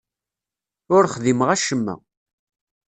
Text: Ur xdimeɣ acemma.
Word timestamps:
Ur 0.95 1.03
xdimeɣ 1.13 1.49
acemma. 1.55 1.95